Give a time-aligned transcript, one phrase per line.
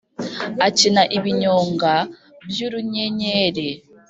[0.67, 1.93] akina ibinyonga
[2.49, 3.69] by’ urunyenyeri